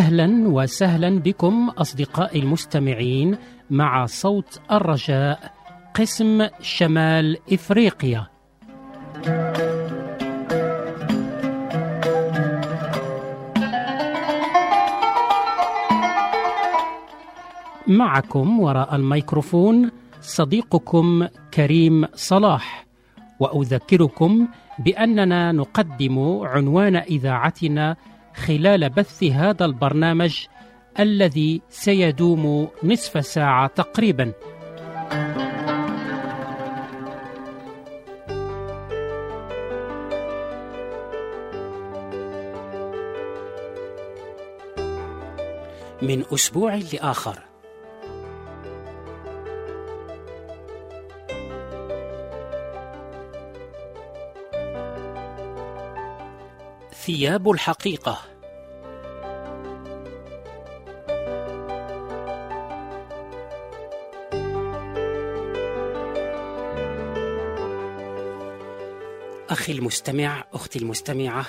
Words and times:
أهلا 0.00 0.48
وسهلا 0.48 1.18
بكم 1.18 1.68
أصدقائي 1.68 2.40
المستمعين 2.40 3.36
مع 3.70 4.06
صوت 4.06 4.60
الرجاء 4.72 5.52
قسم 5.94 6.46
شمال 6.60 7.36
إفريقيا. 7.52 8.26
معكم 17.86 18.60
وراء 18.60 18.96
الميكروفون 18.96 19.90
صديقكم 20.20 21.26
كريم 21.54 22.04
صلاح 22.14 22.86
وأذكركم 23.40 24.48
بأننا 24.78 25.52
نقدم 25.52 26.40
عنوان 26.42 26.96
إذاعتنا 26.96 27.96
خلال 28.34 28.88
بث 28.88 29.24
هذا 29.24 29.64
البرنامج 29.64 30.46
الذي 31.00 31.62
سيدوم 31.68 32.68
نصف 32.84 33.26
ساعة 33.26 33.66
تقريبا. 33.66 34.32
من 46.02 46.24
أسبوع 46.32 46.74
لآخر. 46.74 47.49
ثياب 57.04 57.50
الحقيقة. 57.50 58.22
أخي 69.50 69.72
المستمع 69.72 70.44
أختي 70.52 70.78
المستمعة 70.78 71.46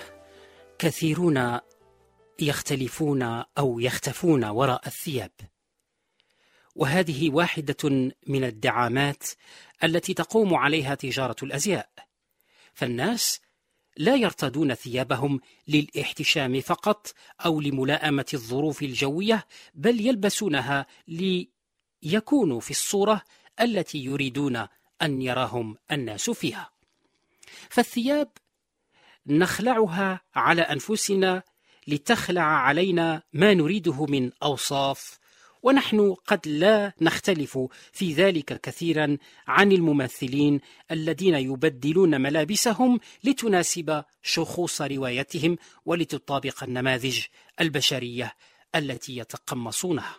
كثيرون 0.79 1.59
يختلفون 2.39 3.21
أو 3.57 3.79
يختفون 3.79 4.45
وراء 4.45 4.87
الثياب. 4.87 5.31
وهذه 6.75 7.29
واحدة 7.31 7.89
من 8.27 8.43
الدعامات 8.43 9.23
التي 9.83 10.13
تقوم 10.13 10.55
عليها 10.55 10.95
تجارة 10.95 11.35
الأزياء. 11.43 11.89
فالناس 12.73 13.41
لا 13.97 14.15
يرتدون 14.15 14.73
ثيابهم 14.73 15.39
للاحتشام 15.67 16.61
فقط 16.61 17.13
أو 17.45 17.61
لملائمة 17.61 18.25
الظروف 18.33 18.83
الجوية 18.83 19.47
بل 19.73 20.07
يلبسونها 20.07 20.85
ليكونوا 21.07 22.59
في 22.59 22.71
الصورة 22.71 23.21
التي 23.61 23.97
يريدون 23.97 24.67
أن 25.01 25.21
يراهم 25.21 25.77
الناس 25.91 26.29
فيها. 26.29 26.71
فالثياب 27.69 28.31
نخلعها 29.27 30.21
على 30.35 30.61
أنفسنا 30.61 31.43
لتخلع 31.87 32.41
علينا 32.41 33.23
ما 33.33 33.53
نريده 33.53 34.05
من 34.05 34.31
أوصاف 34.43 35.20
ونحن 35.63 36.15
قد 36.27 36.47
لا 36.47 36.93
نختلف 37.01 37.59
في 37.93 38.13
ذلك 38.13 38.61
كثيرا 38.61 39.17
عن 39.47 39.71
الممثلين 39.71 40.59
الذين 40.91 41.35
يبدلون 41.35 42.21
ملابسهم 42.21 42.99
لتناسب 43.23 44.03
شخوص 44.23 44.81
روايتهم 44.81 45.57
ولتطابق 45.85 46.63
النماذج 46.63 47.25
البشرية 47.61 48.35
التي 48.75 49.17
يتقمصونها. 49.17 50.15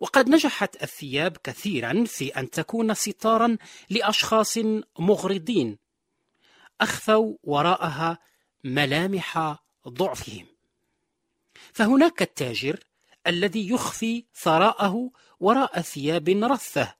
وقد 0.00 0.28
نجحت 0.28 0.82
الثياب 0.82 1.36
كثيرا 1.44 2.04
في 2.04 2.28
أن 2.28 2.50
تكون 2.50 2.94
ستارا 2.94 3.56
لأشخاص 3.90 4.58
مغرضين 4.98 5.78
أخفوا 6.80 7.36
وراءها 7.42 8.18
ملامح 8.64 9.56
ضعفهم. 9.88 10.46
فهناك 11.72 12.22
التاجر 12.22 12.80
الذي 13.26 13.70
يخفي 13.70 14.24
ثراءه 14.34 15.10
وراء 15.40 15.80
ثياب 15.80 16.28
رثه 16.28 16.94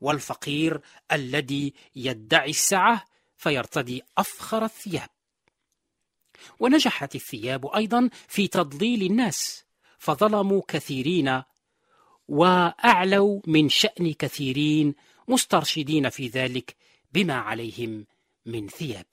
والفقير 0.00 0.80
الذي 1.12 1.74
يدعي 1.96 2.50
السعة 2.50 3.04
فيرتدي 3.36 4.02
أفخر 4.18 4.64
الثياب. 4.64 5.08
ونجحت 6.60 7.14
الثياب 7.14 7.66
أيضا 7.66 8.10
في 8.28 8.48
تضليل 8.48 9.02
الناس 9.02 9.64
فظلموا 9.98 10.62
كثيرين 10.68 11.42
وأعلوا 12.28 13.40
من 13.46 13.68
شأن 13.68 14.12
كثيرين 14.12 14.94
مسترشدين 15.28 16.08
في 16.08 16.28
ذلك 16.28 16.76
بما 17.12 17.34
عليهم 17.34 18.06
من 18.46 18.68
ثياب. 18.68 19.06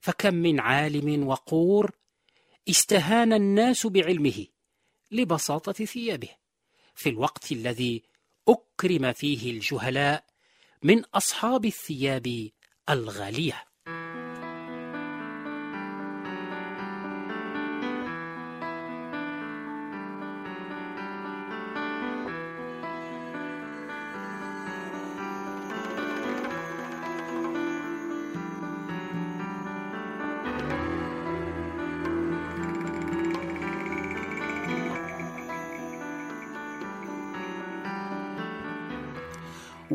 فكم 0.00 0.34
من 0.34 0.60
عالم 0.60 1.26
وقور 1.26 1.90
استهان 2.68 3.32
الناس 3.32 3.86
بعلمه 3.86 4.46
لبساطة 5.14 5.72
ثيابه 5.72 6.28
في 6.94 7.08
الوقت 7.08 7.52
الذي 7.52 8.02
أكرم 8.48 9.12
فيه 9.12 9.50
الجهلاء 9.50 10.24
من 10.82 11.04
أصحاب 11.04 11.64
الثياب 11.64 12.50
الغالية. 12.90 13.64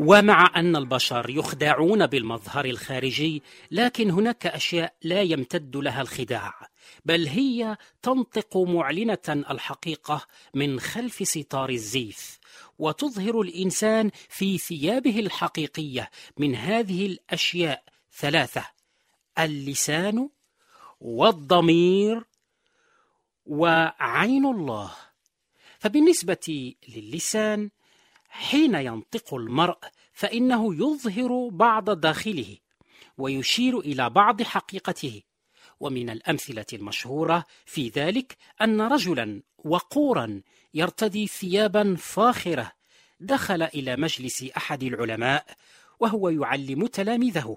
ومع 0.02 0.52
أن 0.56 0.76
البشر 0.76 1.30
يخدعون 1.30 2.06
بالمظهر 2.06 2.64
الخارجي 2.64 3.42
لكن 3.70 4.10
هناك 4.10 4.46
أشياء 4.46 4.94
لا 5.02 5.22
يمتد 5.22 5.76
لها 5.76 6.02
الخداع 6.02 6.54
بل 7.04 7.26
هي 7.26 7.76
تنطق 8.02 8.56
معلنة 8.56 9.18
الحقيقة 9.28 10.26
من 10.54 10.80
خلف 10.80 11.28
ستار 11.28 11.70
الزيف 11.70 12.38
وتظهر 12.78 13.40
الإنسان 13.40 14.10
في 14.28 14.58
ثيابه 14.58 15.18
الحقيقية 15.18 16.10
من 16.38 16.54
هذه 16.54 17.06
الأشياء 17.06 17.82
ثلاثة 18.12 18.66
اللسان 19.38 20.28
والضمير 21.00 22.24
وعين 23.46 24.46
الله. 24.46 24.92
فبالنسبة 25.78 26.74
للسان 26.88 27.70
حين 28.30 28.74
ينطق 28.74 29.34
المرء 29.34 29.78
فإنه 30.12 30.74
يظهر 30.74 31.48
بعض 31.48 31.90
داخله 31.90 32.56
ويشير 33.18 33.78
إلى 33.78 34.10
بعض 34.10 34.42
حقيقته. 34.42 35.22
ومن 35.80 36.10
الأمثلة 36.10 36.66
المشهورة 36.72 37.44
في 37.66 37.88
ذلك 37.88 38.36
أن 38.62 38.80
رجلا 38.80 39.42
وقورا 39.58 40.42
يرتدي 40.74 41.26
ثيابا 41.26 41.96
فاخرة 41.96 42.72
دخل 43.20 43.62
إلى 43.62 43.96
مجلس 43.96 44.42
أحد 44.56 44.82
العلماء 44.82 45.46
وهو 46.00 46.28
يعلم 46.28 46.86
تلاميذه. 46.86 47.56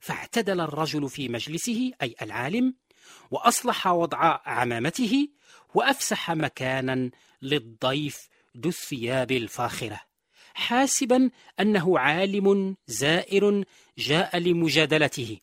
فاعتدل 0.00 0.60
الرجل 0.60 1.08
في 1.08 1.28
مجلسه 1.28 1.92
أي 2.02 2.14
العالم 2.22 2.74
وأصلح 3.30 3.86
وضع 3.86 4.40
عمامته 4.46 5.28
وأفسح 5.74 6.30
مكانا 6.30 7.10
للضيف 7.42 8.28
ذو 8.56 8.68
الثياب 8.68 9.32
الفاخرة. 9.32 10.07
حاسبا 10.58 11.30
أنه 11.60 11.98
عالم 11.98 12.76
زائر 12.86 13.64
جاء 13.98 14.38
لمجادلته. 14.38 15.40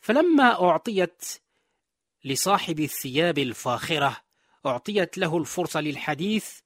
فلما 0.00 0.62
أعطيت 0.62 1.24
لصاحب 2.24 2.80
الثياب 2.80 3.38
الفاخرة 3.38 4.16
أعطيت 4.66 5.18
له 5.18 5.38
الفرصة 5.38 5.80
للحديث 5.80 6.58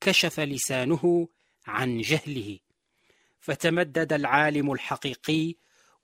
كشف 0.00 0.40
لسانه 0.40 1.28
عن 1.66 2.00
جهله. 2.00 2.58
فتمدد 3.40 4.12
العالم 4.12 4.72
الحقيقي 4.72 5.54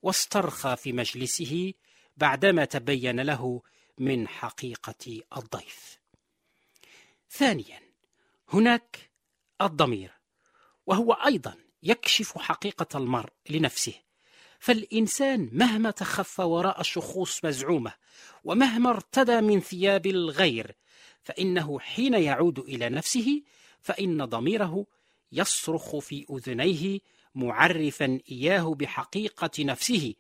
واسترخى 0.03 0.77
في 0.77 0.93
مجلسه 0.93 1.73
بعدما 2.17 2.65
تبين 2.65 3.21
له 3.21 3.63
من 3.99 4.29
حقيقة 4.29 5.23
الضيف. 5.37 5.99
ثانيا 7.31 7.81
هناك 8.49 9.11
الضمير. 9.63 10.14
وهو 10.87 11.13
أيضا 11.13 11.55
يكشف 11.83 12.39
حقيقة 12.39 12.99
المرء 12.99 13.33
لنفسه 13.51 13.95
فالإنسان 14.59 15.51
مهما 15.53 15.91
تخفى 15.91 16.43
وراء 16.43 16.83
شخوص 16.83 17.45
مزعومة 17.45 17.93
ومهما 18.45 18.91
ارتدى 18.91 19.41
من 19.41 19.61
ثياب 19.61 20.07
الغير 20.07 20.75
فإنه 21.23 21.81
حين 21.81 22.15
يعود 22.15 22.59
إلى 22.59 22.89
نفسه 22.89 23.43
فإن 23.81 24.25
ضميره 24.25 24.87
يصرخ 25.33 25.97
في 25.97 26.27
أذنيه 26.31 27.01
معرفا 27.35 28.21
إياه 28.31 28.75
بحقيقة 28.75 29.51
نفسه 29.65 30.15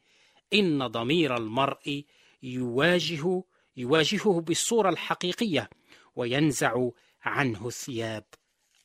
إن 0.54 0.86
ضمير 0.86 1.36
المرء 1.36 2.04
يواجه 2.42 3.42
يواجهه 3.76 4.40
بالصورة 4.40 4.88
الحقيقية 4.88 5.70
وينزع 6.16 6.88
عنه 7.22 7.70
ثياب 7.70 8.24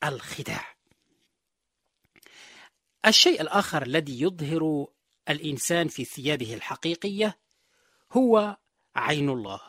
الخداع. 0.04 0.79
الشيء 3.06 3.40
الآخر 3.40 3.82
الذي 3.82 4.20
يظهر 4.22 4.86
الإنسان 5.28 5.88
في 5.88 6.04
ثيابه 6.04 6.54
الحقيقية 6.54 7.38
هو 8.12 8.56
عين 8.96 9.30
الله، 9.30 9.60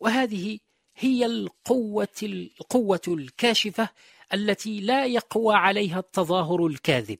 وهذه 0.00 0.58
هي 0.96 1.26
القوة 1.26 2.08
القوة 2.22 3.00
الكاشفة 3.08 3.88
التي 4.34 4.80
لا 4.80 5.06
يقوى 5.06 5.54
عليها 5.54 5.98
التظاهر 5.98 6.66
الكاذب 6.66 7.18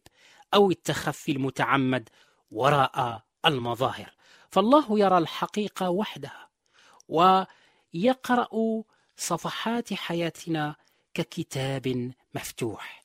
أو 0.54 0.70
التخفي 0.70 1.32
المتعمد 1.32 2.08
وراء 2.50 3.22
المظاهر، 3.46 4.14
فالله 4.50 4.98
يرى 4.98 5.18
الحقيقة 5.18 5.90
وحدها 5.90 6.48
ويقرأ 7.08 8.82
صفحات 9.16 9.94
حياتنا 9.94 10.76
ككتاب 11.14 12.12
مفتوح. 12.34 13.04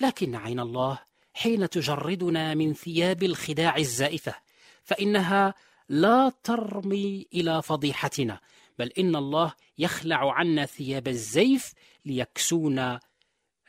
لكن 0.00 0.34
عين 0.34 0.60
الله 0.60 1.05
حين 1.36 1.68
تجردنا 1.68 2.54
من 2.54 2.74
ثياب 2.74 3.22
الخداع 3.22 3.76
الزائفة 3.76 4.34
فإنها 4.82 5.54
لا 5.88 6.32
ترمي 6.44 7.26
إلى 7.34 7.62
فضيحتنا 7.62 8.40
بل 8.78 8.92
إن 8.98 9.16
الله 9.16 9.54
يخلع 9.78 10.32
عنا 10.32 10.66
ثياب 10.66 11.08
الزيف 11.08 11.72
ليكسونا 12.04 13.00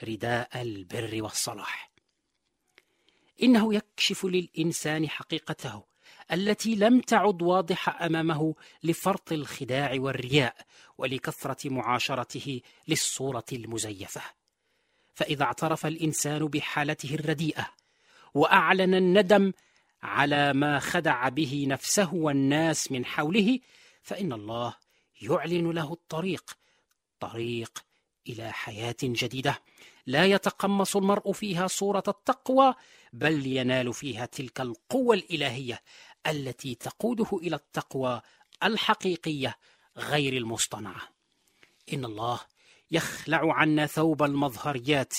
رداء 0.03 0.61
البر 0.61 1.23
والصلاح. 1.23 1.91
إنه 3.43 3.73
يكشف 3.73 4.25
للإنسان 4.25 5.09
حقيقته 5.09 5.83
التي 6.31 6.75
لم 6.75 6.99
تعد 7.01 7.41
واضحة 7.41 8.05
أمامه 8.05 8.55
لفرط 8.83 9.31
الخداع 9.31 9.91
والرياء 9.95 10.55
ولكثرة 10.97 11.69
معاشرته 11.69 12.61
للصورة 12.87 13.45
المزيفة. 13.53 14.21
فإذا 15.17 15.43
اعترف 15.43 15.85
الإنسان 15.85 16.47
بحالته 16.47 17.15
الرديئة 17.15 17.69
وأعلن 18.33 18.93
الندم 18.93 19.53
على 20.03 20.53
ما 20.53 20.79
خدع 20.79 21.29
به 21.29 21.65
نفسه 21.67 22.13
والناس 22.13 22.91
من 22.91 23.05
حوله 23.05 23.59
فإن 24.01 24.33
الله 24.33 24.73
يعلن 25.21 25.71
له 25.71 25.93
الطريق 25.93 26.57
طريق 27.19 27.83
إلى 28.27 28.51
حياة 28.51 28.95
جديدة. 29.03 29.61
لا 30.05 30.25
يتقمص 30.25 30.95
المرء 30.95 31.31
فيها 31.31 31.67
صورة 31.67 32.03
التقوى 32.07 32.73
بل 33.13 33.47
ينال 33.47 33.93
فيها 33.93 34.25
تلك 34.25 34.61
القوة 34.61 35.15
الإلهية 35.15 35.81
التي 36.27 36.75
تقوده 36.75 37.29
إلى 37.33 37.55
التقوى 37.55 38.21
الحقيقية 38.63 39.57
غير 39.97 40.37
المصطنعة. 40.37 41.01
إن 41.93 42.05
الله 42.05 42.39
يخلع 42.91 43.53
عنا 43.53 43.85
ثوب 43.85 44.23
المظهريات 44.23 45.13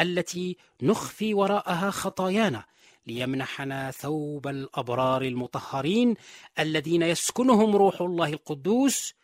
التي 0.00 0.56
نخفي 0.82 1.34
وراءها 1.34 1.90
خطايانا 1.90 2.64
ليمنحنا 3.06 3.90
ثوب 3.90 4.48
الأبرار 4.48 5.22
المطهرين 5.22 6.14
الذين 6.58 7.02
يسكنهم 7.02 7.76
روح 7.76 8.00
الله 8.00 8.28
القدوس 8.28 9.14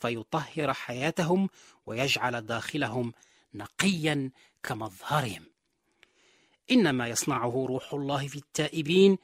فيطهر 0.00 0.72
حياتهم 0.72 1.48
ويجعل 1.86 2.46
داخلهم 2.46 3.12
نقيا 3.54 4.30
كمظهرهم. 4.62 5.42
إنما 6.70 7.08
يصنعه 7.08 7.66
روح 7.68 7.94
الله 7.94 8.28
في 8.28 8.36
التائبين 8.36 9.18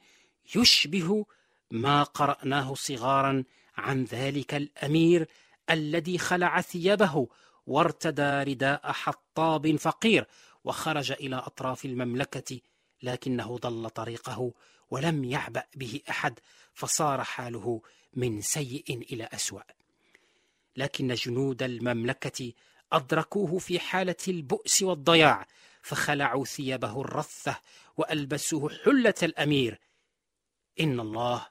يشبه 0.55 1.25
ما 1.71 2.03
قرأناه 2.03 2.73
صغارا 2.73 3.43
عن 3.77 4.03
ذلك 4.03 4.53
الأمير 4.53 5.27
الذي 5.69 6.17
خلع 6.17 6.61
ثيابه 6.61 7.27
وارتدى 7.67 8.51
رداء 8.51 8.91
حطاب 8.91 9.75
فقير 9.75 10.27
وخرج 10.63 11.11
إلى 11.11 11.35
أطراف 11.35 11.85
المملكة 11.85 12.59
لكنه 13.03 13.57
ضل 13.57 13.89
طريقه 13.89 14.53
ولم 14.89 15.23
يعبأ 15.23 15.63
به 15.75 16.01
أحد 16.09 16.39
فصار 16.73 17.23
حاله 17.23 17.81
من 18.13 18.41
سيء 18.41 19.05
إلى 19.11 19.29
أسوأ. 19.33 19.61
لكن 20.75 21.13
جنود 21.13 21.63
المملكة 21.63 22.53
أدركوه 22.91 23.57
في 23.59 23.79
حالة 23.79 24.15
البؤس 24.27 24.81
والضياع 24.81 25.47
فخلعوا 25.81 26.45
ثيابه 26.45 27.01
الرثة 27.01 27.59
وألبسوه 27.97 28.69
حلة 28.85 29.13
الأمير. 29.23 29.79
إن 30.79 30.99
الله 30.99 31.47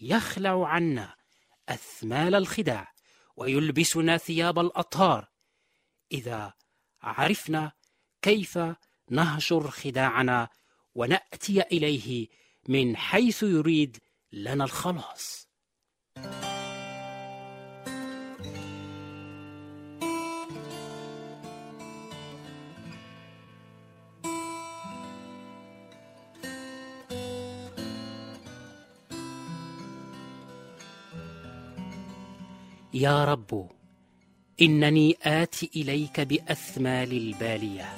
يخلع 0.00 0.68
عنا 0.68 1.14
أثمال 1.68 2.34
الخداع 2.34 2.92
ويلبسنا 3.36 4.16
ثياب 4.16 4.58
الأطهار. 4.58 5.28
إذا 6.12 6.52
عرفنا 7.02 7.72
كيف 8.22 8.58
نهجر 9.10 9.70
خداعنا 9.70 10.48
ونأتي 10.94 11.60
إليه 11.60 12.28
من 12.68 12.96
حيث 12.96 13.42
يريد 13.42 13.98
لنا 14.32 14.64
الخلاص. 14.64 15.46
يا 32.94 33.24
رب 33.24 33.70
إنني 34.62 35.16
آتي 35.22 35.70
إليك 35.76 36.20
بأثمال 36.20 37.12
البالية. 37.12 37.94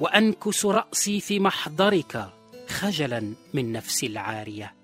وأنكس 0.00 0.66
رأسي 0.66 1.20
في 1.20 1.40
محضرك 1.40 2.28
خجلا 2.68 3.34
من 3.54 3.72
نفسي 3.72 4.06
العارية. 4.06 4.74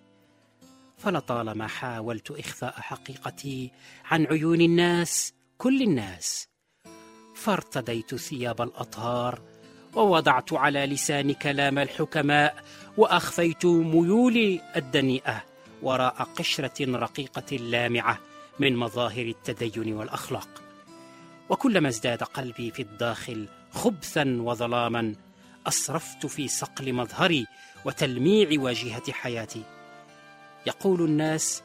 فلطالما 0.98 1.66
حاولت 1.66 2.30
إخفاء 2.30 2.74
حقيقتي 2.80 3.70
عن 4.04 4.26
عيون 4.26 4.60
الناس 4.60 5.32
كل 5.58 5.82
الناس 5.82 6.48
فارتديت 7.34 8.14
ثياب 8.14 8.62
الأطهار 8.62 9.40
ووضعت 9.94 10.52
على 10.52 10.86
لساني 10.86 11.34
كلام 11.34 11.78
الحكماء 11.78 12.64
وأخفيت 12.96 13.66
ميولي 13.66 14.60
الدنيئة 14.76 15.44
وراء 15.82 16.14
قشرة 16.14 16.98
رقيقة 16.98 17.56
لامعة. 17.56 18.18
من 18.58 18.76
مظاهر 18.76 19.26
التدين 19.26 19.94
والأخلاق. 19.94 20.48
وكلما 21.48 21.88
ازداد 21.88 22.22
قلبي 22.22 22.70
في 22.70 22.82
الداخل 22.82 23.48
خبثا 23.70 24.36
وظلاما 24.40 25.14
أسرفت 25.66 26.26
في 26.26 26.48
صقل 26.48 26.92
مظهري 26.92 27.46
وتلميع 27.84 28.48
واجهة 28.60 29.12
حياتي. 29.12 29.62
يقول 30.66 31.02
الناس 31.02 31.62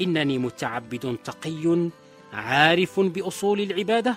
إنني 0.00 0.38
متعبد 0.38 1.16
تقي 1.24 1.90
عارف 2.32 3.00
بأصول 3.00 3.60
العبادة 3.60 4.16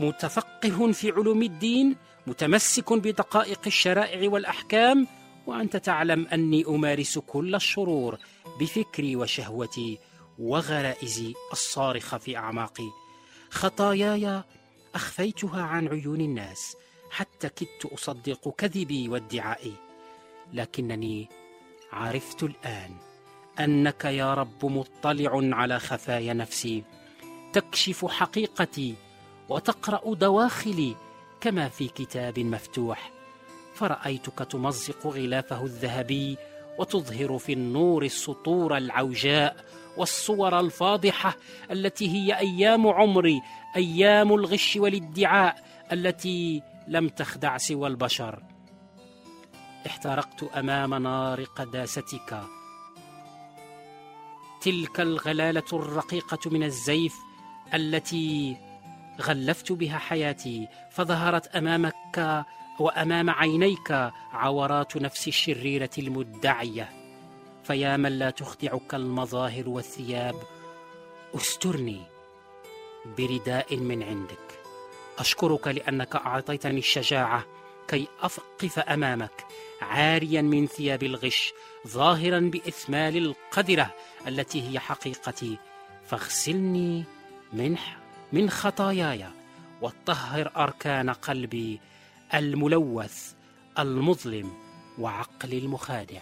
متفقه 0.00 0.92
في 0.92 1.10
علوم 1.10 1.42
الدين 1.42 1.96
متمسك 2.26 2.92
بدقائق 2.92 3.60
الشرائع 3.66 4.30
والأحكام 4.30 5.06
وأنت 5.46 5.76
تعلم 5.76 6.26
أني 6.26 6.64
أمارس 6.68 7.18
كل 7.18 7.54
الشرور 7.54 8.18
بفكري 8.60 9.16
وشهوتي 9.16 9.98
وغرائزي 10.40 11.34
الصارخة 11.52 12.18
في 12.18 12.36
اعماقي 12.36 12.88
خطاياي 13.50 14.42
أخفيتها 14.94 15.62
عن 15.62 15.88
عيون 15.88 16.20
الناس 16.20 16.76
حتى 17.10 17.48
كدت 17.48 17.86
أصدق 17.92 18.54
كذبي 18.58 19.08
وادعائي. 19.08 19.74
لكنني 20.52 21.28
عرفت 21.92 22.42
الآن 22.42 22.96
أنك 23.60 24.04
يا 24.04 24.34
رب 24.34 24.64
مطلع 24.64 25.56
على 25.56 25.78
خفايا 25.78 26.34
نفسي. 26.34 26.84
تكشف 27.52 28.06
حقيقتي 28.06 28.94
وتقرأ 29.48 30.14
دواخلي 30.14 30.96
كما 31.40 31.68
في 31.68 31.88
كتاب 31.88 32.38
مفتوح. 32.38 33.12
فرأيتك 33.74 34.38
تمزق 34.38 35.06
غلافه 35.06 35.64
الذهبي 35.64 36.36
وتظهر 36.80 37.38
في 37.38 37.52
النور 37.52 38.04
السطور 38.04 38.76
العوجاء 38.76 39.64
والصور 39.96 40.60
الفاضحة 40.60 41.36
التي 41.70 42.08
هي 42.08 42.38
أيام 42.38 42.88
عمري 42.88 43.42
أيام 43.76 44.34
الغش 44.34 44.76
والادعاء 44.76 45.64
التي 45.92 46.62
لم 46.88 47.08
تخدع 47.08 47.56
سوى 47.56 47.88
البشر. 47.88 48.42
احترقت 49.86 50.42
أمام 50.42 50.94
نار 50.94 51.44
قداستك. 51.44 52.42
تلك 54.60 55.00
الغلالة 55.00 55.64
الرقيقة 55.72 56.50
من 56.50 56.62
الزيف 56.62 57.14
التي 57.74 58.56
غلفت 59.20 59.72
بها 59.72 59.98
حياتي 59.98 60.68
فظهرت 60.90 61.46
أمامك 61.46 62.44
وأمام 62.80 63.30
عينيك 63.30 64.10
عورات 64.32 64.96
نفس 64.96 65.28
الشريرة 65.28 65.90
المدعية. 65.98 66.88
فيا 67.64 67.96
من 67.96 68.18
لا 68.18 68.30
تخدعك 68.30 68.94
المظاهر 68.94 69.68
والثياب 69.68 70.34
أسترني 71.34 72.00
برداء 73.18 73.76
من 73.76 74.02
عندك. 74.02 74.60
أشكرك 75.18 75.68
لأنك 75.68 76.16
أعطيتني 76.16 76.78
الشجاعة 76.78 77.44
كي 77.88 78.08
اقف 78.22 78.78
أمامك 78.78 79.44
عاريا 79.82 80.42
من 80.42 80.66
ثياب 80.66 81.02
الغش 81.02 81.52
ظاهرا 81.88 82.40
بإثمال 82.40 83.16
القذرة 83.16 83.94
التي 84.26 84.68
هي 84.68 84.78
حقيقتي. 84.78 85.58
فاغسلني 86.06 87.04
من 87.52 87.76
من 88.32 88.50
خطاياي 88.50 89.26
وطهر 89.82 90.52
أركان 90.56 91.10
قلبي 91.10 91.80
الملوث 92.34 93.32
المظلم 93.78 94.52
وعقلي 94.98 95.58
المخادع. 95.58 96.20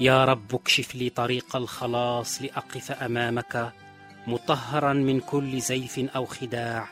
يا 0.00 0.24
رب 0.24 0.54
اكشف 0.54 0.94
لي 0.94 1.10
طريق 1.10 1.56
الخلاص 1.56 2.42
لأقف 2.42 2.92
أمامك 2.92 3.72
مطهرا 4.26 4.92
من 4.92 5.20
كل 5.20 5.60
زيف 5.60 5.98
أو 5.98 6.26
خداع. 6.26 6.88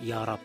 يا 0.00 0.24
رب 0.24 0.38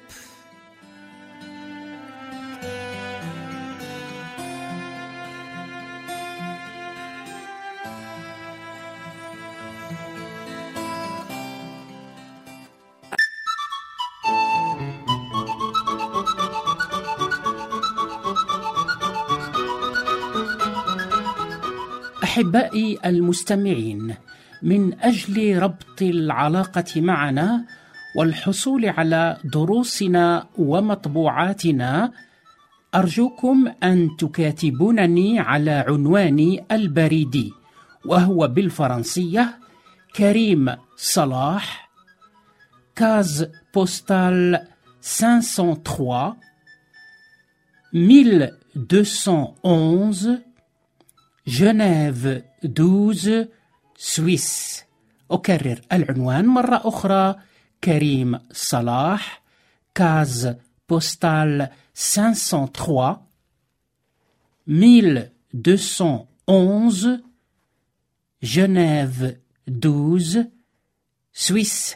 أحبائي 22.35 22.99
المستمعين 23.05 24.15
من 24.61 24.99
أجل 24.99 25.59
ربط 25.59 26.01
العلاقة 26.01 27.01
معنا 27.01 27.65
والحصول 28.17 28.85
على 28.85 29.37
دروسنا 29.43 30.47
ومطبوعاتنا 30.57 32.11
أرجوكم 32.95 33.67
أن 33.83 34.09
تكاتبونني 34.19 35.39
على 35.39 35.71
عنواني 35.71 36.65
البريدي 36.71 37.53
وهو 38.05 38.47
بالفرنسية 38.47 39.59
كريم 40.15 40.75
صلاح 40.97 41.89
كاز 42.95 43.47
بوستال 43.75 44.67
503 45.19 46.35
1211 47.93 50.54
جنيف 51.47 52.25
12 52.65 53.47
Suisse 53.97 54.83
أكرر 55.31 55.81
العنوان 55.93 56.45
مرة 56.45 56.81
أخرى 56.85 57.35
كريم 57.83 58.39
صلاح 58.51 59.43
Case 59.95 60.55
Postale 60.89 61.69
503 61.95 63.21
1211 64.67 67.21
جنيف 68.43 69.35
12 69.69 70.47
Suisse 71.33 71.95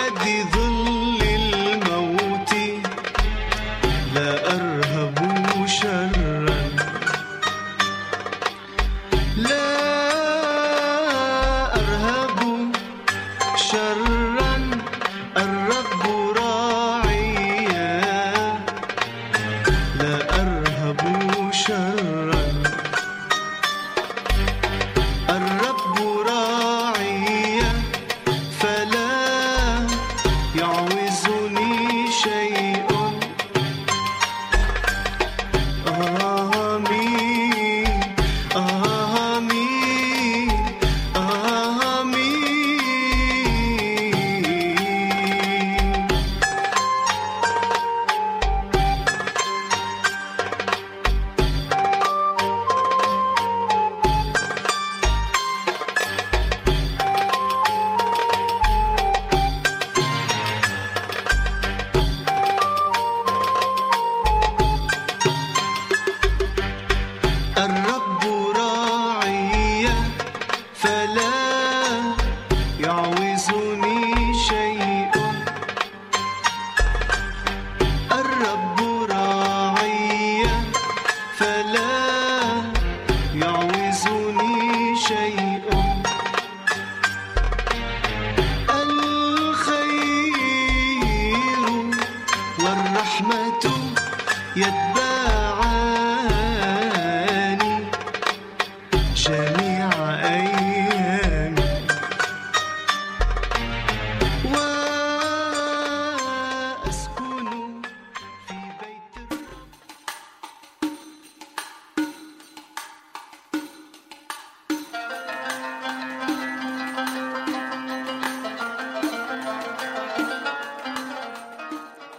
عادي 0.00 0.42
ظل 0.42 0.99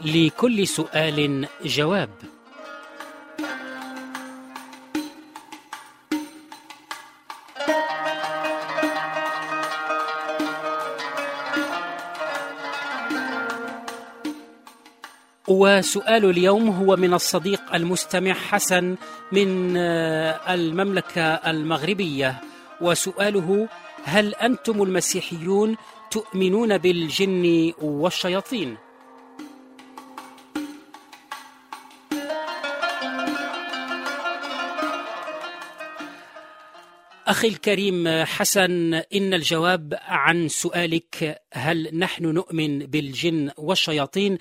لكل 0.06 0.68
سؤال 0.68 1.48
جواب 1.66 2.10
وسؤال 15.48 16.26
اليوم 16.26 16.70
هو 16.70 16.96
من 16.96 17.14
الصديق 17.14 17.76
المستمع 17.76 18.34
حسن 18.34 18.96
من 19.32 19.78
آه، 19.78 20.54
المملكة 20.54 21.24
المغربية 21.24 22.42
وسؤاله 22.82 23.68
هل 24.04 24.36
أنتم 24.36 24.84
المسيحيون 24.84 25.76
تؤمنون 26.12 26.78
بالجن 26.78 27.74
والشياطين؟ 27.82 28.78
أخي 37.32 37.48
الكريم 37.48 38.24
حسن 38.24 38.94
إن 38.94 39.34
الجواب 39.34 39.98
عن 40.02 40.48
سؤالك 40.48 41.42
هل 41.54 41.98
نحن 41.98 42.26
نؤمن 42.26 42.80
بالجن 42.80 43.52
والشياطين؟ 43.58 44.38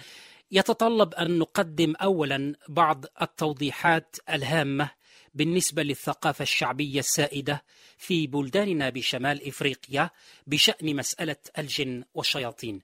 يتطلب 0.51 1.15
أن 1.15 1.39
نقدم 1.39 1.95
أولا 1.97 2.55
بعض 2.69 3.05
التوضيحات 3.23 4.17
الهامة 4.31 4.91
بالنسبة 5.35 5.83
للثقافة 5.83 6.43
الشعبية 6.43 6.99
السائدة 6.99 7.65
في 7.99 8.27
بلداننا 8.27 8.91
بشمال 8.91 9.49
إفريقيا 9.49 10.11
بشأن 10.47 10.97
مسألة 10.97 11.37
الجن 11.59 12.05
والشياطين. 12.15 12.83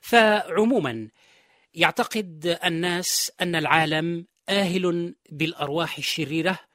فعموما 0.00 1.08
يعتقد 1.74 2.58
الناس 2.64 3.32
أن 3.40 3.54
العالم 3.54 4.26
آهل 4.48 5.14
بالأرواح 5.30 5.98
الشريرة 5.98 6.67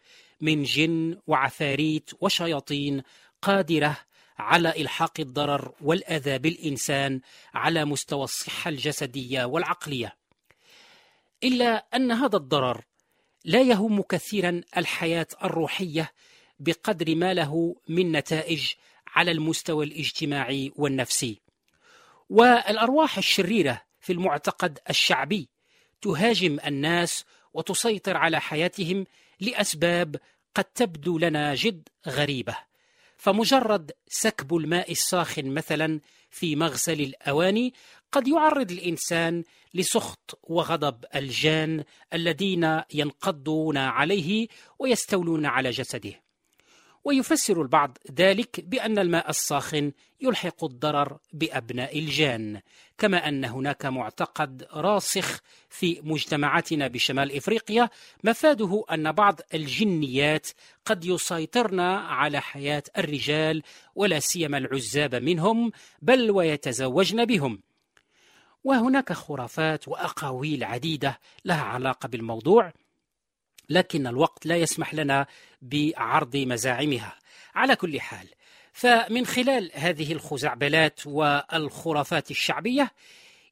من 0.43 0.63
جن 0.63 1.17
وعفاريت 1.27 2.11
وشياطين 2.21 3.03
قادرة 3.41 3.97
على 4.37 4.81
إلحاق 4.81 5.19
الضرر 5.19 5.71
والأذى 5.81 6.37
بالإنسان 6.37 7.21
على 7.53 7.85
مستوى 7.85 8.23
الصحة 8.23 8.69
الجسدية 8.69 9.45
والعقلية. 9.45 10.15
إلا 11.43 11.85
أن 11.95 12.11
هذا 12.11 12.37
الضرر 12.37 12.81
لا 13.45 13.61
يهم 13.61 14.01
كثيرا 14.01 14.61
الحياة 14.77 15.27
الروحية 15.43 16.11
بقدر 16.59 17.15
ما 17.15 17.33
له 17.33 17.75
من 17.87 18.11
نتائج 18.11 18.71
على 19.07 19.31
المستوى 19.31 19.85
الاجتماعي 19.85 20.71
والنفسي. 20.75 21.41
والأرواح 22.29 23.17
الشريرة 23.17 23.81
في 23.99 24.13
المعتقد 24.13 24.79
الشعبي 24.89 25.49
تهاجم 26.01 26.59
الناس 26.65 27.25
وتسيطر 27.53 28.17
على 28.17 28.41
حياتهم 28.41 29.05
لأسباب 29.43 30.15
قد 30.55 30.63
تبدو 30.63 31.17
لنا 31.17 31.55
جد 31.55 31.89
غريبة. 32.07 32.55
فمجرد 33.17 33.91
سكب 34.07 34.55
الماء 34.55 34.91
الساخن 34.91 35.45
مثلا 35.53 35.99
في 36.29 36.55
مغسل 36.55 37.01
الأواني 37.01 37.73
قد 38.11 38.27
يعرض 38.27 38.71
الإنسان 38.71 39.43
لسخط 39.73 40.39
وغضب 40.43 41.05
الجان 41.15 41.83
الذين 42.13 42.81
ينقضون 42.93 43.77
عليه 43.77 44.47
ويستولون 44.79 45.45
على 45.45 45.69
جسده. 45.69 46.22
ويفسر 47.03 47.61
البعض 47.61 47.97
ذلك 48.11 48.59
بأن 48.59 48.99
الماء 48.99 49.29
الساخن 49.29 49.91
يلحق 50.21 50.63
الضرر 50.63 51.17
بأبناء 51.33 51.99
الجان 51.99 52.61
كما 52.97 53.27
أن 53.27 53.45
هناك 53.45 53.85
معتقد 53.85 54.67
راسخ 54.73 55.39
في 55.69 56.01
مجتمعاتنا 56.03 56.87
بشمال 56.87 57.35
إفريقيا 57.35 57.89
مفاده 58.23 58.83
أن 58.91 59.11
بعض 59.11 59.39
الجنيات 59.53 60.47
قد 60.85 61.05
يسيطرن 61.05 61.79
على 61.79 62.41
حياة 62.41 62.83
الرجال 62.97 63.63
ولا 63.95 64.19
سيما 64.19 64.57
العزاب 64.57 65.15
منهم 65.15 65.71
بل 66.01 66.31
ويتزوجن 66.31 67.25
بهم. 67.25 67.59
وهناك 68.63 69.13
خرافات 69.13 69.87
وأقاويل 69.87 70.63
عديدة 70.63 71.19
لها 71.45 71.61
علاقة 71.63 72.07
بالموضوع 72.07 72.73
لكن 73.73 74.07
الوقت 74.07 74.45
لا 74.45 74.55
يسمح 74.55 74.93
لنا 74.93 75.27
بعرض 75.61 76.35
مزاعمها. 76.35 77.15
على 77.55 77.75
كل 77.75 78.01
حال 78.01 78.27
فمن 78.73 79.25
خلال 79.25 79.71
هذه 79.73 80.13
الخزعبلات 80.13 81.07
والخرافات 81.07 82.31
الشعبية 82.31 82.91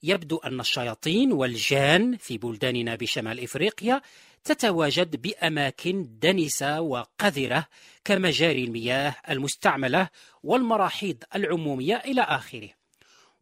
يبدو 0.04 0.38
أن 0.38 0.60
الشياطين 0.60 1.34
والجان 1.34 2.18
في 2.18 2.38
بلداننا 2.38 2.96
بشمال 2.96 3.44
إفريقيا 3.44 4.02
تتواجد 4.44 5.22
بأماكن 5.22 6.08
دنسة 6.22 6.82
وقذرة 6.82 7.68
كمجاري 8.06 8.64
المياه 8.64 9.16
المستعملة 9.30 10.10
والمراحيض 10.44 11.24
العمومية 11.36 11.96
إلى 11.96 12.22
آخره. 12.22 12.70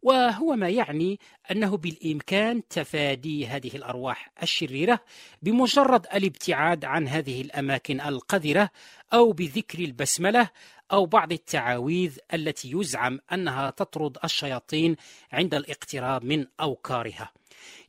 وهو 0.02 0.56
ما 0.56 0.68
يعني 0.68 1.20
أنه 1.50 1.76
بالإمكان 1.76 2.68
تفادي 2.68 3.46
هذه 3.46 3.76
الأرواح 3.76 4.30
الشريرة 4.42 5.00
بمجرد 5.42 6.06
الابتعاد 6.14 6.84
عن 6.84 7.08
هذه 7.08 7.40
الأماكن 7.40 8.00
القذرة 8.00 8.70
أو 9.12 9.32
بذكر 9.32 9.78
البسملة 9.78 10.50
أو 10.92 11.06
بعض 11.06 11.32
التعاويذ 11.32 12.18
التي 12.34 12.70
يزعم 12.70 13.20
أنها 13.32 13.70
تطرد 13.70 14.18
الشياطين 14.24 14.96
عند 15.32 15.54
الاقتراب 15.54 16.24
من 16.24 16.46
أوكارها. 16.60 17.32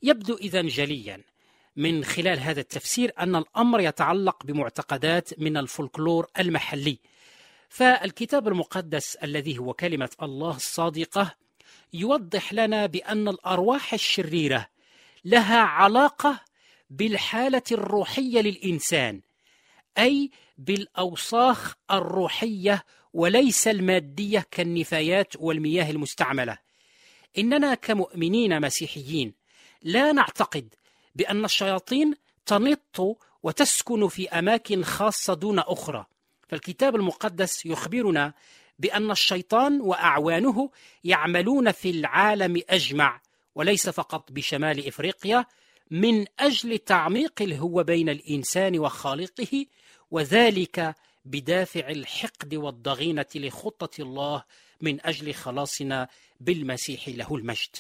يبدو 0.04 0.36
اذا 0.36 0.62
جليا 0.62 1.22
من 1.76 2.04
خلال 2.04 2.40
هذا 2.40 2.60
التفسير 2.60 3.14
أن 3.20 3.36
الأمر 3.36 3.80
يتعلق 3.80 4.46
بمعتقدات 4.46 5.40
من 5.40 5.58
الفولكلور 5.58 6.28
المحلي. 6.40 7.00
فالكتاب 7.70 8.48
المقدس 8.48 9.16
الذي 9.16 9.58
هو 9.58 9.74
كلمة 9.74 10.10
الله 10.22 10.56
الصادقة 10.56 11.36
يوضح 11.94 12.54
لنا 12.54 12.86
بأن 12.86 13.28
الأرواح 13.28 13.94
الشريرة 13.94 14.68
لها 15.26 15.60
علاقة 15.60 16.40
بالحالة 16.90 17.62
الروحية 17.72 18.42
للإنسان 18.42 19.22
أي 19.98 20.32
بالأوساخ 20.58 21.76
الروحية 21.92 22.86
وليس 23.14 23.68
المادية 23.68 24.46
كالنفايات 24.52 25.34
والمياه 25.40 25.92
المستعملة. 25.92 26.58
إننا 27.38 27.76
كمؤمنين 27.76 28.62
مسيحيين 28.62 29.34
لا 29.82 30.12
نعتقد 30.12 30.74
بأن 31.16 31.46
الشياطين 31.46 32.14
تنط 32.46 33.18
وتسكن 33.44 34.08
في 34.08 34.30
أماكن 34.30 34.84
خاصة 34.84 35.34
دون 35.34 35.60
أخرى. 35.60 36.06
فالكتاب 36.50 36.96
المقدس 36.96 37.66
يخبرنا 37.66 38.34
بأن 38.82 39.12
الشيطان 39.12 39.82
وأعوانه 39.82 40.70
يعملون 41.04 41.72
في 41.72 41.90
العالم 41.90 42.62
أجمع 42.70 43.22
وليس 43.56 43.90
فقط 43.90 44.32
بشمال 44.32 44.88
إفريقيا 44.88 45.46
من 45.92 46.26
أجل 46.40 46.78
تعميق 46.78 47.42
الهوه 47.42 47.84
بين 47.84 48.10
الإنسان 48.10 48.80
وخالقه 48.80 49.66
وذلك 50.12 50.96
بدافع 51.26 51.90
الحقد 51.90 52.56
والضغينة 52.56 53.26
لخطة 53.36 54.02
الله 54.02 54.44
من 54.82 55.06
أجل 55.06 55.34
خلاصنا 55.34 56.08
بالمسيح 56.40 57.10
له 57.10 57.36
المجد. 57.36 57.76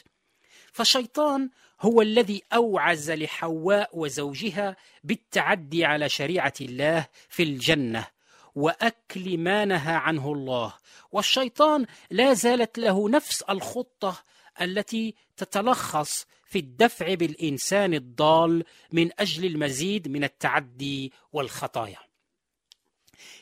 فالشيطان 0.73 1.49
هو 1.81 2.01
الذي 2.01 2.43
أوعز 2.53 3.11
لحواء 3.11 3.89
وزوجها 3.93 4.75
بالتعدي 5.03 5.85
على 5.85 6.09
شريعة 6.09 6.53
الله 6.61 7.07
في 7.29 7.43
الجنة. 7.43 8.07
وأكل 8.55 9.37
ما 9.37 9.65
نهى 9.65 9.93
عنه 9.93 10.31
الله. 10.33 10.73
والشيطان 11.11 11.85
لا 12.09 12.33
زالت 12.33 12.77
له 12.77 13.09
نفس 13.09 13.41
الخطة 13.41 14.23
التي 14.61 15.15
تتلخص 15.37 16.25
في 16.45 16.59
الدفع 16.59 17.13
بالإنسان 17.13 17.93
الضال 17.93 18.63
من 18.91 19.09
أجل 19.19 19.45
المزيد 19.45 20.07
من 20.07 20.23
التعدي 20.23 21.11
والخطايا. 21.33 21.99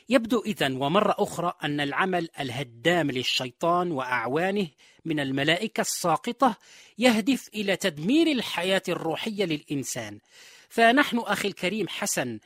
يبدو 0.08 0.42
إذا 0.46 0.66
ومرة 0.66 1.14
أخرى 1.18 1.52
أن 1.64 1.80
العمل 1.80 2.28
الهدام 2.40 3.10
للشيطان 3.10 3.92
وأعوانه 3.92 4.68
من 5.04 5.20
الملائكة 5.20 5.80
الساقطة 5.80 6.56
يهدف 6.98 7.48
إلى 7.54 7.76
تدمير 7.76 8.26
الحياة 8.26 8.82
الروحية 8.88 9.44
للإنسان. 9.44 10.18
فنحن 10.68 11.18
أخي 11.18 11.48
الكريم 11.48 11.88
حسن 11.88 12.38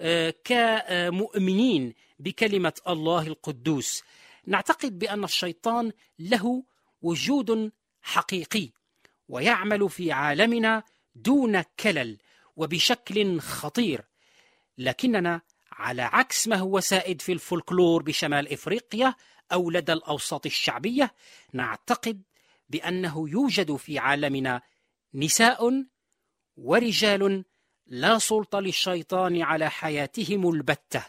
آه، 0.00 0.34
كمؤمنين 0.44 1.94
بكلمة 2.20 2.72
الله 2.88 3.26
القدوس. 3.26 4.02
نعتقد 4.46 4.98
بأن 4.98 5.24
الشيطان 5.24 5.92
له 6.18 6.64
وجود 7.02 7.72
حقيقي 8.02 8.70
ويعمل 9.28 9.90
في 9.90 10.12
عالمنا 10.12 10.82
دون 11.14 11.62
كلل 11.62 12.18
وبشكل 12.56 13.40
خطير. 13.40 14.04
لكننا 14.78 15.40
على 15.72 16.02
عكس 16.02 16.48
ما 16.48 16.56
هو 16.56 16.80
سائد 16.80 17.22
في 17.22 17.32
الفولكلور 17.32 18.02
بشمال 18.02 18.52
إفريقيا 18.52 19.14
أو 19.52 19.70
لدى 19.70 19.92
الأوساط 19.92 20.46
الشعبية 20.46 21.14
نعتقد 21.52 22.22
بأنه 22.70 23.28
يوجد 23.28 23.76
في 23.76 23.98
عالمنا 23.98 24.62
نساء 25.14 25.84
ورجال 26.56 27.44
لا 27.86 28.18
سلطة 28.18 28.60
للشيطان 28.60 29.42
على 29.42 29.70
حياتهم 29.70 30.50
البتة. 30.50 31.04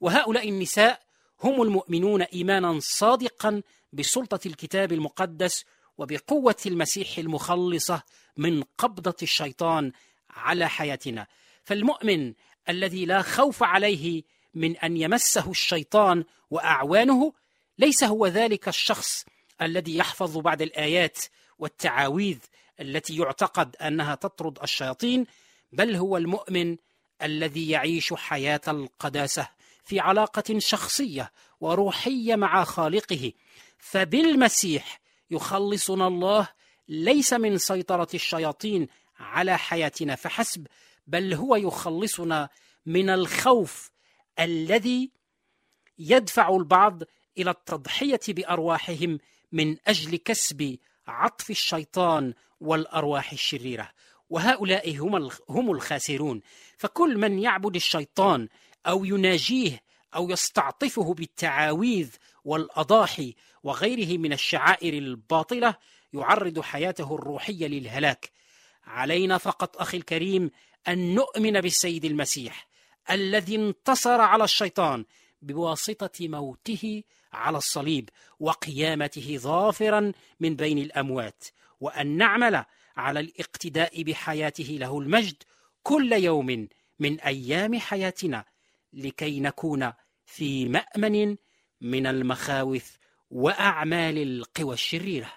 وهؤلاء 0.00 0.48
النساء 0.48 1.00
هم 1.42 1.62
المؤمنون 1.62 2.22
إيمانا 2.22 2.78
صادقا 2.80 3.62
بسلطة 3.92 4.40
الكتاب 4.46 4.92
المقدس 4.92 5.64
وبقوة 5.98 6.56
المسيح 6.66 7.18
المخلصة 7.18 8.02
من 8.36 8.62
قبضة 8.78 9.16
الشيطان 9.22 9.92
على 10.30 10.68
حياتنا. 10.68 11.26
فالمؤمن 11.64 12.34
الذي 12.68 13.04
لا 13.04 13.22
خوف 13.22 13.62
عليه 13.62 14.22
من 14.54 14.76
أن 14.76 14.96
يمسه 14.96 15.50
الشيطان 15.50 16.24
وأعوانه 16.50 17.32
ليس 17.78 18.04
هو 18.04 18.26
ذلك 18.26 18.68
الشخص 18.68 19.24
الذي 19.62 19.96
يحفظ 19.96 20.38
بعض 20.38 20.62
الآيات 20.62 21.18
والتعاويذ 21.58 22.38
التي 22.80 23.16
يعتقد 23.16 23.76
أنها 23.76 24.14
تطرد 24.14 24.58
الشياطين 24.62 25.26
بل 25.72 25.96
هو 25.96 26.16
المؤمن 26.16 26.76
الذي 27.22 27.70
يعيش 27.70 28.14
حياة 28.14 28.60
القداسة. 28.68 29.48
في 29.86 30.00
علاقة 30.00 30.58
شخصية 30.58 31.32
وروحية 31.60 32.36
مع 32.36 32.64
خالقه 32.64 33.32
فبالمسيح 33.78 35.00
يخلصنا 35.30 36.06
الله 36.06 36.48
ليس 36.88 37.32
من 37.32 37.58
سيطرة 37.58 38.08
الشياطين 38.14 38.88
على 39.18 39.58
حياتنا 39.58 40.14
فحسب 40.14 40.66
بل 41.06 41.34
هو 41.34 41.56
يخلصنا 41.56 42.48
من 42.86 43.10
الخوف 43.10 43.90
الذي 44.38 45.10
يدفع 45.98 46.56
البعض 46.56 47.02
إلى 47.38 47.50
التضحية 47.50 48.20
بأرواحهم 48.28 49.18
من 49.52 49.76
أجل 49.86 50.16
كسب 50.16 50.78
عطف 51.06 51.50
الشيطان 51.50 52.34
والأرواح 52.60 53.32
الشريرة. 53.32 53.90
وهؤلاء 54.30 54.96
هم 54.96 55.30
هم 55.48 55.70
الخاسرون. 55.70 56.40
فكل 56.78 57.18
من 57.18 57.38
يعبد 57.38 57.76
الشيطان 57.76 58.48
أو 58.86 59.04
يناجيه 59.04 59.82
أو 60.14 60.30
يستعطفه 60.30 61.14
بالتعاويذ 61.14 62.10
والأضاحي 62.44 63.34
وغيره 63.62 64.18
من 64.18 64.32
الشعائر 64.32 64.94
الباطلة 64.94 65.74
يعرض 66.12 66.60
حياته 66.60 67.14
الروحية 67.14 67.66
للهلاك. 67.66 68.30
علينا 68.84 69.38
فقط 69.38 69.76
أخي 69.76 69.96
الكريم 69.96 70.50
أن 70.88 71.14
نؤمن 71.14 71.60
بالسيد 71.60 72.04
المسيح 72.04 72.68
الذي 73.10 73.56
انتصر 73.56 74.20
على 74.20 74.44
الشيطان 74.44 75.04
بواسطة 75.42 76.28
موته 76.28 77.02
على 77.32 77.58
الصليب 77.58 78.08
وقيامته 78.40 79.36
ظافرا 79.36 80.12
من 80.40 80.56
بين 80.56 80.78
الأموات 80.78 81.44
وأن 81.80 82.06
نعمل 82.06 82.64
على 82.96 83.20
الاقتداء 83.20 84.02
بحياته 84.02 84.76
له 84.80 84.98
المجد 84.98 85.42
كل 85.82 86.12
يوم 86.12 86.68
من 86.98 87.20
أيام 87.20 87.78
حياتنا. 87.78 88.44
لكي 88.96 89.40
نكون 89.40 89.92
في 90.24 90.68
مأمن 90.68 91.36
من 91.80 92.06
المخاوف 92.06 92.98
وأعمال 93.30 94.18
القوى 94.18 94.74
الشريرة. 94.74 95.32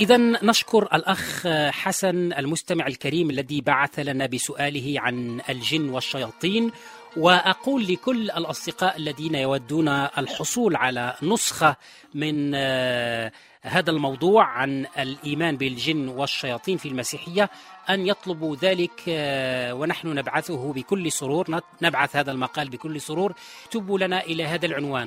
إذا 0.00 0.16
نشكر 0.16 0.82
الأخ 0.94 1.46
حسن 1.70 2.32
المستمع 2.32 2.86
الكريم 2.86 3.30
الذي 3.30 3.60
بعث 3.60 3.98
لنا 3.98 4.26
بسؤاله 4.26 4.94
عن 5.00 5.40
الجن 5.48 5.88
والشياطين 5.88 6.72
وأقول 7.16 7.86
لكل 7.86 8.30
الأصدقاء 8.30 8.96
الذين 8.96 9.34
يودون 9.34 9.88
الحصول 9.88 10.76
على 10.76 11.14
نسخة 11.22 11.76
من 12.14 12.52
آه، 12.54 13.32
هذا 13.62 13.90
الموضوع 13.90 14.44
عن 14.44 14.86
الإيمان 14.98 15.56
بالجن 15.56 16.08
والشياطين 16.08 16.76
في 16.76 16.88
المسيحية 16.88 17.50
أن 17.90 18.06
يطلبوا 18.06 18.56
ذلك 18.56 19.02
آه، 19.08 19.74
ونحن 19.74 20.08
نبعثه 20.08 20.72
بكل 20.72 21.12
سرور 21.12 21.60
نبعث 21.82 22.16
هذا 22.16 22.32
المقال 22.32 22.68
بكل 22.68 23.00
سرور. 23.00 23.34
اكتبوا 23.64 23.98
لنا 23.98 24.20
إلى 24.20 24.44
هذا 24.44 24.66
العنوان. 24.66 25.06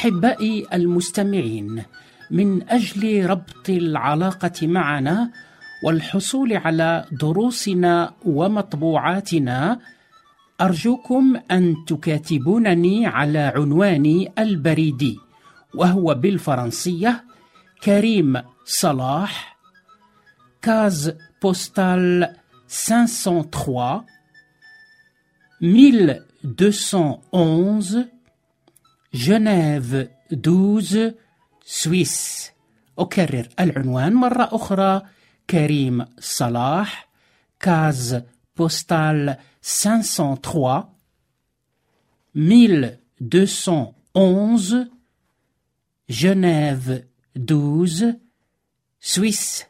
أحبائي 0.00 0.66
المستمعين 0.72 1.82
من 2.30 2.68
أجل 2.68 3.26
ربط 3.26 3.68
العلاقة 3.68 4.66
معنا 4.66 5.30
والحصول 5.84 6.52
على 6.52 7.04
دروسنا 7.12 8.14
ومطبوعاتنا 8.24 9.80
أرجوكم 10.60 11.36
أن 11.50 11.76
تكاتبونني 11.86 13.06
على 13.06 13.38
عنواني 13.38 14.32
البريدي 14.38 15.18
وهو 15.74 16.14
بالفرنسية 16.14 17.24
كريم 17.84 18.42
صلاح 18.64 19.58
كاز 20.62 21.12
بوستال 21.42 22.34
503 22.86 24.04
1211 25.62 28.19
جنيف 29.14 29.94
12 30.32 31.14
Suisse 31.64 32.50
أكرر 32.98 33.48
العنوان 33.60 34.14
مرة 34.14 34.48
أخرى 34.52 35.02
كريم 35.50 36.04
صلاح 36.18 37.08
Case 37.60 38.22
Postale 38.56 39.36
503 39.62 40.88
1211 42.36 44.88
جنيف 46.10 47.02
12 47.36 48.14
Suisse 49.00 49.64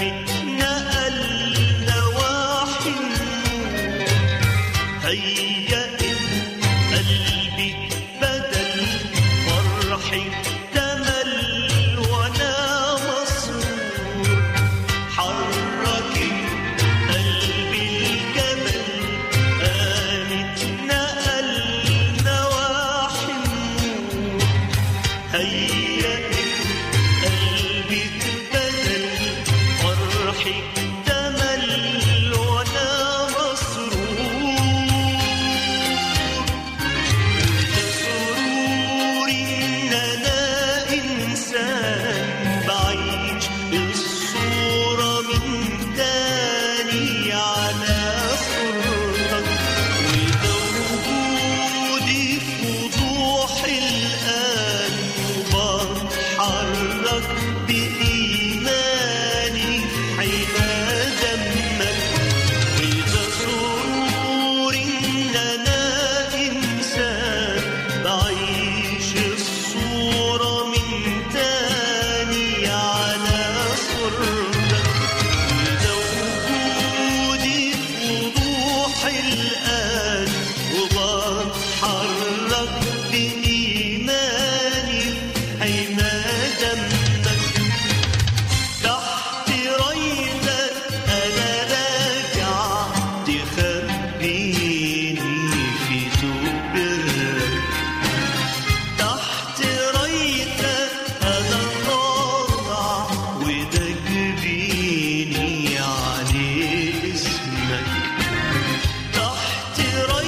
me 0.00 0.27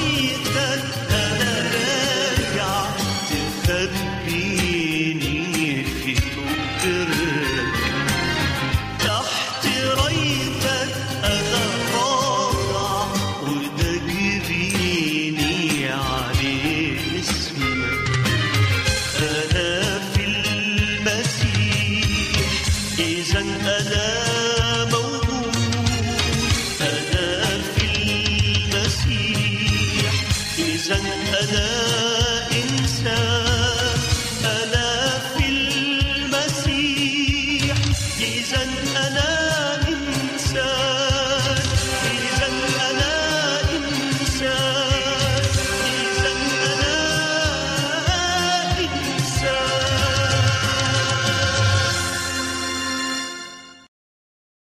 Yeah. 0.00 0.49